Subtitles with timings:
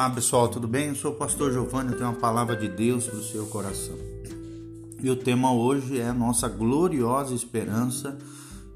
[0.00, 0.88] Olá pessoal, tudo bem?
[0.88, 3.98] Eu sou o pastor Giovanni, eu tenho uma palavra de Deus para o seu coração.
[4.98, 8.16] E o tema hoje é a nossa gloriosa esperança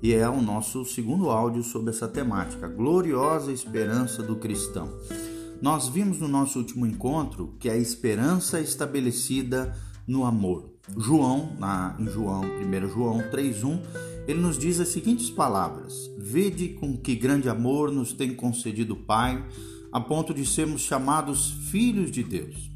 [0.02, 4.92] e é o nosso segundo áudio sobre essa temática, gloriosa esperança do cristão.
[5.62, 9.74] Nós vimos no nosso último encontro que a esperança é estabelecida
[10.06, 10.74] no amor.
[10.94, 13.80] João, na, em João, 1 João 3,1,
[14.28, 19.04] ele nos diz as seguintes palavras: Vede com que grande amor nos tem concedido o
[19.04, 19.42] Pai
[19.94, 22.68] a ponto de sermos chamados filhos de Deus.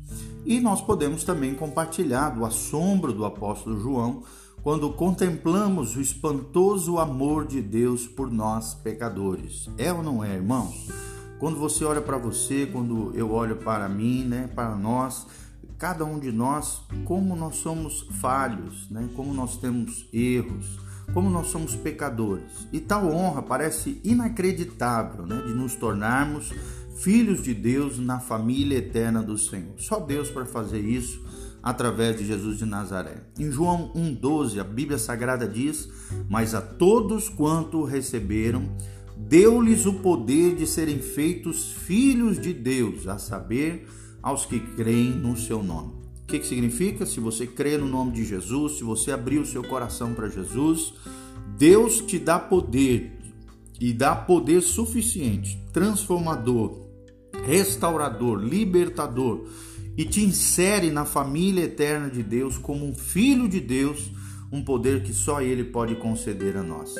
[0.46, 4.22] E nós podemos também compartilhar do assombro do apóstolo João
[4.62, 9.68] quando contemplamos o espantoso amor de Deus por nós pecadores.
[9.76, 10.86] É ou não é, irmãos?
[11.40, 15.26] Quando você olha para você, quando eu olho para mim, né, para nós,
[15.76, 20.78] cada um de nós, como nós somos falhos, né, como nós temos erros,
[21.12, 22.68] como nós somos pecadores.
[22.72, 26.52] E tal honra parece inacreditável, né, de nos tornarmos
[27.02, 29.74] filhos de Deus na família eterna do Senhor.
[29.78, 31.22] Só Deus para fazer isso
[31.62, 33.24] através de Jesus de Nazaré.
[33.38, 35.88] Em João 1,12, a Bíblia Sagrada diz:
[36.28, 38.76] Mas a todos quanto receberam,
[39.16, 43.86] deu-lhes o poder de serem feitos filhos de Deus, a saber,
[44.22, 45.92] aos que creem no seu nome.
[46.22, 47.06] O que, que significa?
[47.06, 50.94] Se você crê no nome de Jesus, se você abrir o seu coração para Jesus,
[51.56, 53.18] Deus te dá poder
[53.80, 56.87] e dá poder suficiente, transformador,
[57.48, 59.46] restaurador, libertador
[59.96, 64.10] e te insere na família eterna de Deus como um filho de Deus,
[64.52, 66.94] um poder que só Ele pode conceder a nós.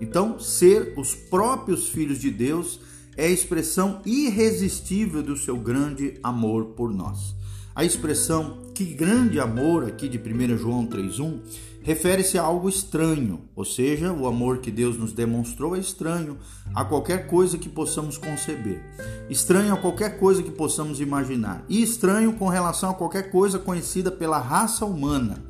[0.00, 2.80] Então, ser os próprios filhos de Deus
[3.16, 7.34] é a expressão irresistível do seu grande amor por nós.
[7.74, 11.40] A expressão que grande amor, aqui de 1 João 3,1,
[11.84, 16.38] refere-se a algo estranho, ou seja, o amor que Deus nos demonstrou é estranho
[16.74, 18.82] a qualquer coisa que possamos conceber,
[19.28, 24.10] estranho a qualquer coisa que possamos imaginar, e estranho com relação a qualquer coisa conhecida
[24.10, 25.44] pela raça humana.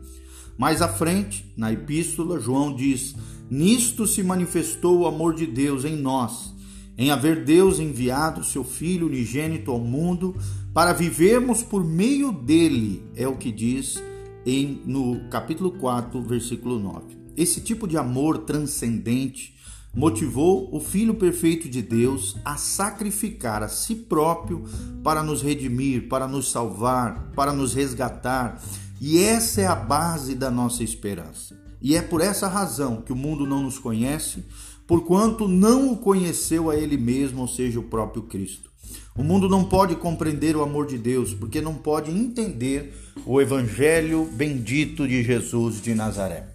[0.59, 3.15] Mais à frente, na epístola, João diz:
[3.49, 6.53] Nisto se manifestou o amor de Deus em nós
[6.97, 10.37] em haver Deus enviado seu Filho unigênito ao mundo
[10.73, 14.01] para vivermos por meio dele, é o que diz
[14.47, 17.17] em, no capítulo 4, versículo 9.
[17.37, 19.55] Esse tipo de amor transcendente
[19.95, 24.65] motivou o Filho perfeito de Deus a sacrificar a si próprio
[25.03, 28.61] para nos redimir, para nos salvar, para nos resgatar.
[29.01, 31.59] E essa é a base da nossa esperança.
[31.81, 34.45] E é por essa razão que o mundo não nos conhece,
[34.87, 38.74] porquanto não o conheceu a ele mesmo, ou seja, o próprio Cristo.
[39.17, 42.93] O mundo não pode compreender o amor de Deus, porque não pode entender
[43.25, 46.49] o evangelho bendito de Jesus de Nazaré.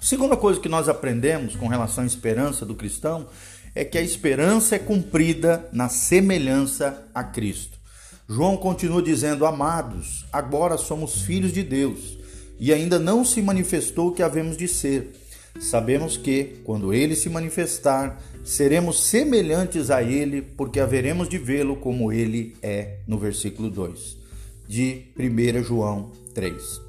[0.00, 3.26] Segunda coisa que nós aprendemos com relação à esperança do cristão
[3.74, 7.78] é que a esperança é cumprida na semelhança a Cristo.
[8.26, 12.16] João continua dizendo: Amados, agora somos filhos de Deus,
[12.58, 15.12] e ainda não se manifestou o que havemos de ser
[15.60, 22.12] Sabemos que, quando ele se manifestar, seremos semelhantes a ele, porque haveremos de vê-lo como
[22.12, 24.22] ele é, no versículo 2
[24.66, 26.80] de 1 João 3.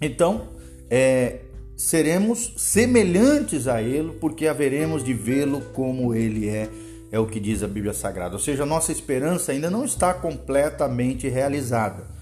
[0.00, 0.48] Então,
[0.90, 1.40] é,
[1.76, 6.68] seremos semelhantes a ele, porque haveremos de vê-lo como ele é,
[7.12, 8.34] é o que diz a Bíblia Sagrada.
[8.34, 12.12] Ou seja, nossa esperança ainda não está completamente realizada.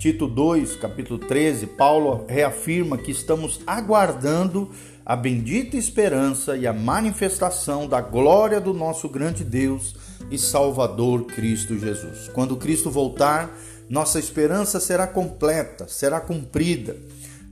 [0.00, 4.70] Tito 2, capítulo 13, Paulo reafirma que estamos aguardando
[5.04, 9.94] a bendita esperança e a manifestação da glória do nosso grande Deus
[10.30, 12.28] e Salvador Cristo Jesus.
[12.32, 13.56] Quando Cristo voltar,
[13.88, 16.96] nossa esperança será completa, será cumprida.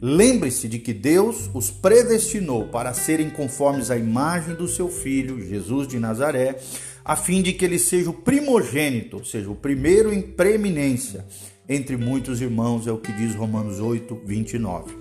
[0.00, 5.88] Lembre-se de que Deus os predestinou para serem conformes à imagem do seu Filho, Jesus
[5.88, 6.58] de Nazaré,
[7.04, 11.24] a fim de que ele seja o primogênito, ou seja, o primeiro em preeminência
[11.68, 14.96] entre muitos irmãos, é o que diz Romanos 8, 29.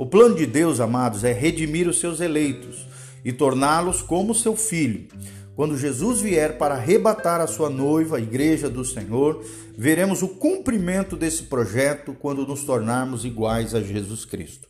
[0.00, 2.86] O plano de Deus, amados, é redimir os seus eleitos
[3.22, 5.06] e torná-los como seu filho.
[5.54, 9.44] Quando Jesus vier para arrebatar a sua noiva, a igreja do Senhor,
[9.76, 14.66] veremos o cumprimento desse projeto quando nos tornarmos iguais a Jesus Cristo.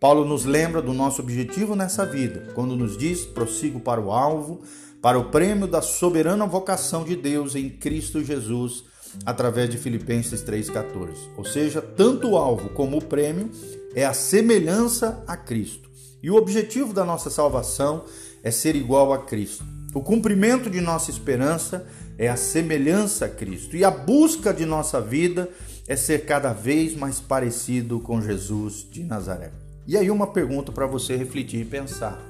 [0.00, 4.62] Paulo nos lembra do nosso objetivo nessa vida, quando nos diz: prossigo para o alvo,
[5.02, 8.84] para o prêmio da soberana vocação de Deus em Cristo Jesus,
[9.26, 11.18] através de Filipenses 3,14.
[11.36, 13.50] Ou seja, tanto o alvo como o prêmio
[13.94, 15.90] é a semelhança a Cristo.
[16.22, 18.04] E o objetivo da nossa salvação
[18.42, 19.64] é ser igual a Cristo.
[19.94, 23.76] O cumprimento de nossa esperança é a semelhança a Cristo.
[23.76, 25.48] E a busca de nossa vida
[25.88, 29.50] é ser cada vez mais parecido com Jesus de Nazaré.
[29.86, 32.22] E aí, uma pergunta para você refletir e pensar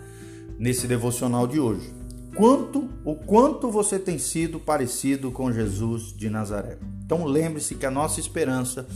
[0.58, 1.92] nesse devocional de hoje:
[2.34, 6.78] quanto o quanto você tem sido parecido com Jesus de Nazaré.
[7.04, 8.86] Então lembre-se que a nossa esperança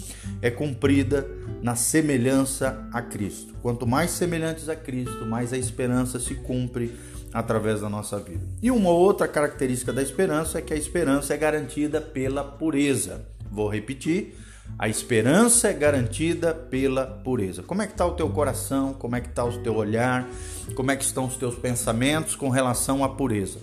[0.41, 1.27] é cumprida
[1.63, 3.55] na semelhança a Cristo.
[3.61, 6.95] Quanto mais semelhantes a Cristo, mais a esperança se cumpre
[7.33, 8.47] através da nossa vida.
[8.63, 13.27] E uma outra característica da esperança é que a esperança é garantida pela pureza.
[13.51, 14.37] Vou repetir,
[14.79, 17.63] a esperança é garantida pela pureza.
[17.63, 18.93] Como é que está o teu coração?
[18.93, 20.29] Como é que está o teu olhar?
[20.75, 23.59] Como é que estão os teus pensamentos com relação à pureza?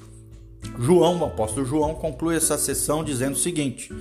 [0.79, 3.93] João, o apóstolo João, conclui essa sessão dizendo o seguinte: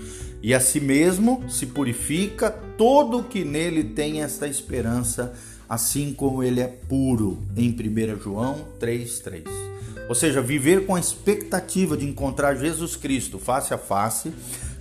[0.43, 5.35] E a si mesmo se purifica todo que nele tem esta esperança
[5.69, 9.45] assim como ele é puro, em 1 João 3,3.
[10.09, 14.33] Ou seja, viver com a expectativa de encontrar Jesus Cristo face a face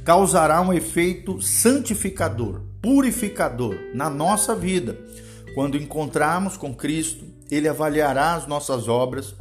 [0.09, 4.97] causará um efeito santificador, purificador na nossa vida.
[5.53, 9.35] Quando encontrarmos com Cristo, ele avaliará as nossas obras,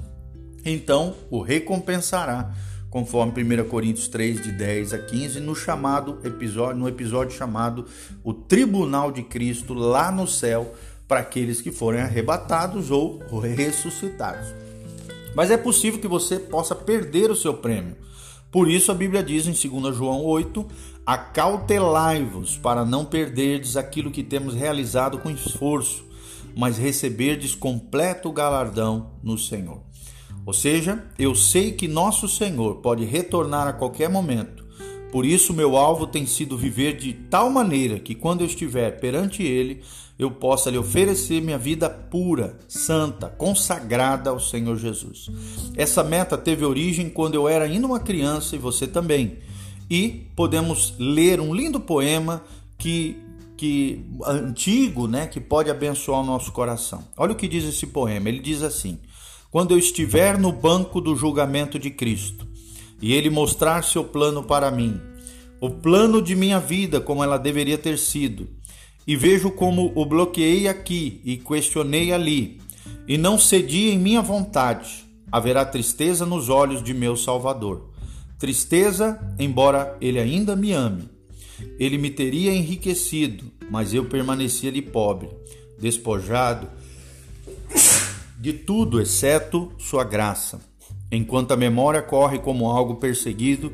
[0.62, 2.52] então o recompensará,
[2.90, 7.86] conforme 1 Coríntios 3, de 10 a 15, no chamado episódio, no episódio chamado
[8.22, 10.74] O Tribunal de Cristo lá no céu
[11.08, 14.48] para aqueles que forem arrebatados ou ressuscitados.
[15.34, 17.96] Mas é possível que você possa perder o seu prêmio.
[18.50, 20.66] Por isso a Bíblia diz em 2 João 8:
[21.04, 26.04] Acautelai-vos para não perderdes aquilo que temos realizado com esforço,
[26.56, 29.82] mas receberdes completo galardão no Senhor.
[30.46, 34.67] Ou seja, eu sei que nosso Senhor pode retornar a qualquer momento.
[35.10, 39.42] Por isso, meu alvo tem sido viver de tal maneira que, quando eu estiver perante
[39.42, 39.82] Ele,
[40.18, 45.30] eu possa lhe oferecer minha vida pura, santa, consagrada ao Senhor Jesus.
[45.76, 49.38] Essa meta teve origem quando eu era ainda uma criança e você também.
[49.88, 52.42] E podemos ler um lindo poema
[52.76, 53.16] que
[53.58, 57.02] que antigo, né, que pode abençoar o nosso coração.
[57.16, 58.28] Olha o que diz esse poema.
[58.28, 59.00] Ele diz assim:
[59.50, 62.46] Quando eu estiver no banco do julgamento de Cristo,
[63.00, 65.00] e ele mostrar seu plano para mim,
[65.60, 68.48] o plano de minha vida como ela deveria ter sido,
[69.06, 72.60] e vejo como o bloqueei aqui e questionei ali,
[73.06, 77.90] e não cedi em minha vontade, haverá tristeza nos olhos de meu Salvador.
[78.38, 81.08] Tristeza, embora ele ainda me ame.
[81.78, 85.28] Ele me teria enriquecido, mas eu permaneci ali pobre,
[85.78, 86.68] despojado
[88.38, 90.60] de tudo exceto sua graça.
[91.10, 93.72] Enquanto a memória corre como algo perseguido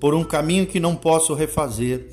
[0.00, 2.06] por um caminho que não posso refazer,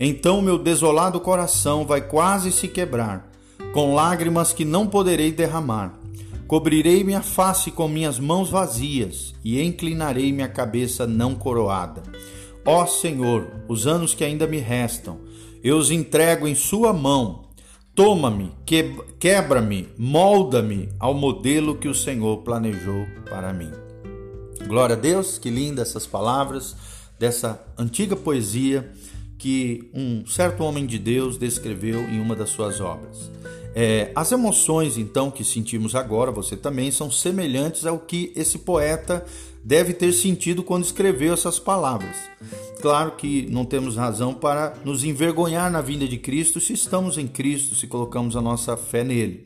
[0.00, 3.30] então meu desolado coração vai quase se quebrar,
[3.72, 5.98] com lágrimas que não poderei derramar.
[6.46, 12.02] Cobrirei minha face com minhas mãos vazias e inclinarei minha cabeça não coroada.
[12.66, 15.18] Ó Senhor, os anos que ainda me restam,
[15.62, 17.44] eu os entrego em Sua mão.
[17.94, 18.52] Toma-me,
[19.18, 23.83] quebra-me, molda-me ao modelo que o Senhor planejou para mim.
[24.66, 26.74] Glória a Deus, que linda essas palavras
[27.18, 28.90] dessa antiga poesia
[29.38, 33.30] que um certo homem de Deus descreveu em uma das suas obras.
[33.74, 39.24] É, as emoções, então, que sentimos agora, você também, são semelhantes ao que esse poeta
[39.64, 42.16] deve ter sentido quando escreveu essas palavras.
[42.80, 47.26] Claro que não temos razão para nos envergonhar na vinda de Cristo se estamos em
[47.26, 49.44] Cristo, se colocamos a nossa fé nele.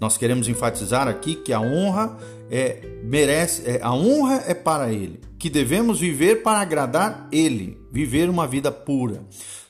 [0.00, 2.16] Nós queremos enfatizar aqui que a honra
[2.50, 8.28] é merece, é, a honra é para ele, que devemos viver para agradar ele, viver
[8.28, 9.22] uma vida pura.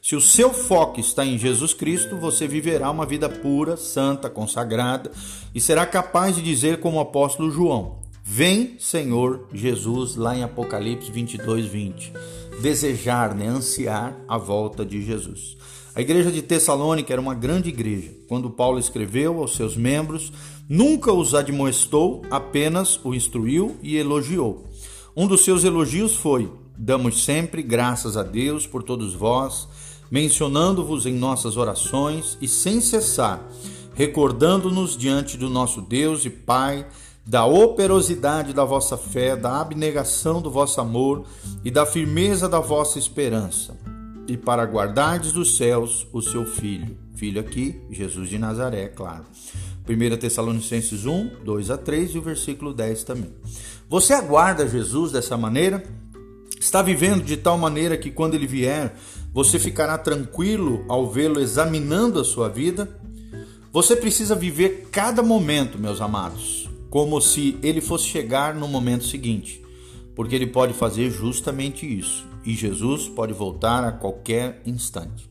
[0.03, 5.11] Se o seu foco está em Jesus Cristo, você viverá uma vida pura, santa, consagrada
[5.55, 11.11] e será capaz de dizer como o apóstolo João: Vem, Senhor Jesus, lá em Apocalipse
[11.11, 12.13] 22, 20.
[12.61, 15.57] Desejar, né, ansiar a volta de Jesus.
[15.97, 18.11] A igreja de Tessalônica era uma grande igreja.
[18.27, 20.33] Quando Paulo escreveu aos seus membros,
[20.69, 24.65] nunca os admoestou, apenas o instruiu e elogiou.
[25.17, 29.69] Um dos seus elogios foi: Damos sempre graças a Deus por todos vós,
[30.11, 33.49] mencionando-vos em nossas orações e sem cessar,
[33.95, 36.85] recordando-nos diante do nosso Deus e Pai
[37.25, 41.25] da operosidade da vossa fé, da abnegação do vosso amor
[41.65, 43.84] e da firmeza da vossa esperança
[44.27, 46.97] e para guardardes dos céus o seu filho.
[47.15, 49.25] Filho aqui, Jesus de Nazaré, claro.
[49.89, 53.31] 1 Tessalonicenses 1, 2 a 3 e o versículo 10 também.
[53.89, 55.85] Você aguarda Jesus dessa maneira?
[56.59, 58.97] Está vivendo de tal maneira que quando ele vier,
[59.33, 62.89] você ficará tranquilo ao vê-lo examinando a sua vida?
[63.71, 69.63] Você precisa viver cada momento, meus amados, como se ele fosse chegar no momento seguinte,
[70.15, 75.29] porque ele pode fazer justamente isso e Jesus pode voltar a qualquer instante.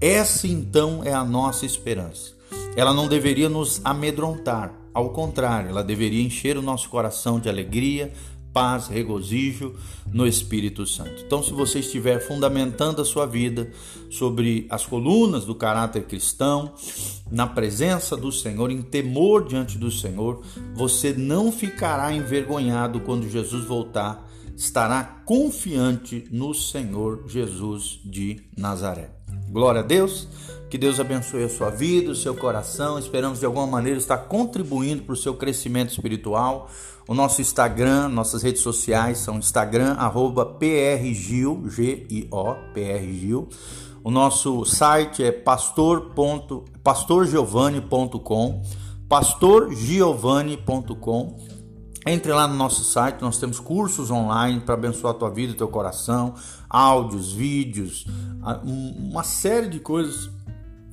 [0.00, 2.34] Essa então é a nossa esperança.
[2.76, 8.12] Ela não deveria nos amedrontar, ao contrário, ela deveria encher o nosso coração de alegria,
[8.50, 9.74] paz, regozijo
[10.10, 11.22] no Espírito Santo.
[11.26, 13.70] Então, se você estiver fundamentando a sua vida
[14.10, 16.72] sobre as colunas do caráter cristão,
[17.30, 20.42] na presença do Senhor, em temor diante do Senhor,
[20.74, 24.25] você não ficará envergonhado quando Jesus voltar,
[24.56, 29.10] estará confiante no Senhor Jesus de Nazaré.
[29.50, 30.28] Glória a Deus.
[30.70, 32.98] Que Deus abençoe a sua vida, o seu coração.
[32.98, 36.70] Esperamos de alguma maneira estar contribuindo para o seu crescimento espiritual.
[37.06, 43.48] O nosso Instagram, nossas redes sociais são Instagram, arroba prgil, G-I-O, prgil.
[44.02, 46.12] O nosso site é pastor.
[46.82, 48.62] pastorgiovanni.com,
[49.08, 51.55] pastorgiovanni.com.
[52.08, 55.66] Entre lá no nosso site, nós temos cursos online para abençoar a tua vida, teu
[55.66, 56.34] coração,
[56.70, 58.06] áudios, vídeos,
[58.64, 60.30] uma série de coisas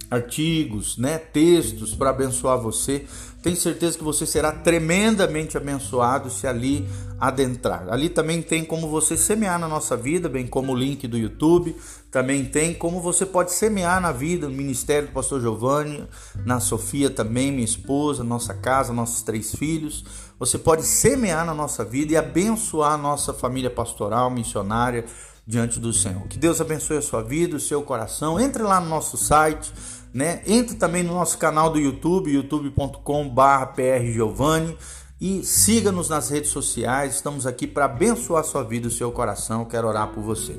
[0.10, 3.06] artigos, né, textos para abençoar você.
[3.42, 6.88] Tenho certeza que você será tremendamente abençoado se ali
[7.20, 7.90] adentrar.
[7.90, 11.76] Ali também tem como você semear na nossa vida, bem como o link do YouTube.
[12.10, 16.08] Também tem como você pode semear na vida, no ministério do pastor Giovanni,
[16.46, 20.06] na Sofia também, minha esposa, nossa casa, nossos três filhos.
[20.40, 25.04] Você pode semear na nossa vida e abençoar a nossa família pastoral, missionária
[25.46, 26.28] diante do Senhor.
[26.28, 28.40] Que Deus abençoe a sua vida, o seu coração.
[28.40, 29.72] Entre lá no nosso site
[30.14, 30.44] né?
[30.46, 34.78] Entre também no nosso canal do YouTube, youtube.com/prgiovanni
[35.20, 37.16] e siga-nos nas redes sociais.
[37.16, 39.66] Estamos aqui para abençoar a sua vida, o seu coração.
[39.66, 40.56] Quero orar por você.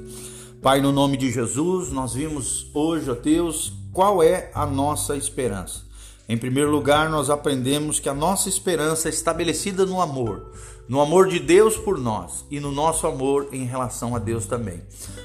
[0.60, 5.83] Pai, no nome de Jesus, nós vimos hoje, ó Deus, qual é a nossa esperança.
[6.28, 10.52] Em primeiro lugar, nós aprendemos que a nossa esperança é estabelecida no amor,
[10.88, 14.82] no amor de Deus por nós e no nosso amor em relação a Deus também.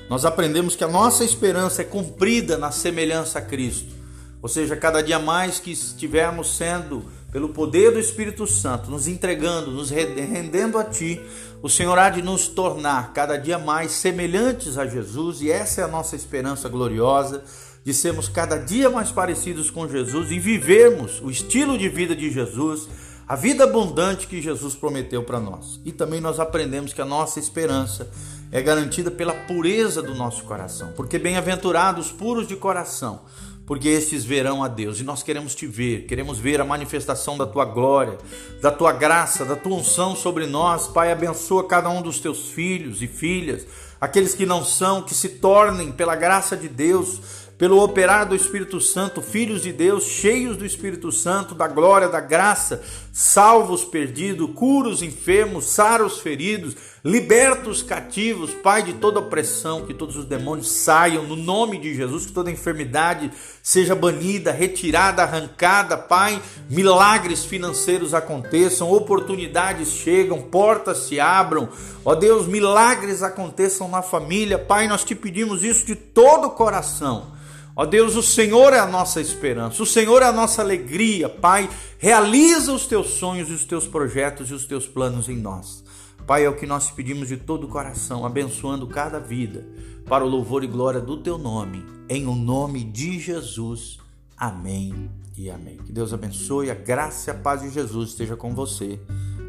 [0.10, 3.94] Nós aprendemos que a nossa esperança é cumprida na semelhança a Cristo.
[4.42, 9.70] Ou seja, cada dia mais que estivermos sendo, pelo poder do Espírito Santo, nos entregando,
[9.70, 11.22] nos rendendo a Ti,
[11.62, 15.84] o Senhor há de nos tornar cada dia mais semelhantes a Jesus, e essa é
[15.84, 17.44] a nossa esperança gloriosa,
[17.84, 22.32] de sermos cada dia mais parecidos com Jesus e vivermos o estilo de vida de
[22.32, 22.88] Jesus,
[23.28, 25.80] a vida abundante que Jesus prometeu para nós.
[25.86, 28.10] E também nós aprendemos que a nossa esperança
[28.52, 33.22] é garantida pela pureza do nosso coração, porque bem-aventurados puros de coração,
[33.70, 35.00] porque estes verão a Deus.
[35.00, 38.18] E nós queremos te ver, queremos ver a manifestação da tua glória,
[38.64, 40.88] da tua graça, da tua unção sobre nós.
[40.88, 43.68] Pai, abençoa cada um dos teus filhos e filhas,
[44.02, 47.22] aqueles que não são, que se tornem, pela graça de Deus,
[47.60, 52.22] pelo operar do Espírito Santo, filhos de Deus, cheios do Espírito Santo, da glória, da
[52.22, 60.16] graça, salvos perdidos, curos enfermos, saros feridos, libertos cativos, Pai de toda opressão, que todos
[60.16, 63.30] os demônios saiam no nome de Jesus, que toda enfermidade
[63.62, 71.68] seja banida, retirada, arrancada, Pai, milagres financeiros aconteçam, oportunidades chegam, portas se abram,
[72.06, 77.38] ó Deus, milagres aconteçam na família, Pai, nós te pedimos isso de todo o coração
[77.76, 81.70] Ó Deus, o Senhor é a nossa esperança, o Senhor é a nossa alegria, Pai.
[81.98, 85.84] Realiza os teus sonhos e os teus projetos e os teus planos em nós.
[86.28, 89.66] Pai, é o que nós pedimos de todo o coração, abençoando cada vida,
[90.08, 93.98] para o louvor e glória do teu nome, em o nome de Jesus.
[94.38, 95.78] Amém e amém.
[95.78, 99.00] Que Deus abençoe, a graça e a paz de Jesus esteja com você.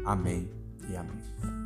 [0.05, 0.49] Amém
[0.89, 1.60] e amém.